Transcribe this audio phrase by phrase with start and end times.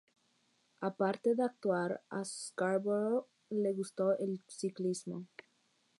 [0.87, 5.25] Aparte de actuar, a Scarborough le gusta el ciclismo.